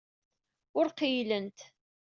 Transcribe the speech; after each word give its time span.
Ur 0.77 0.87
qeyylent. 0.97 1.59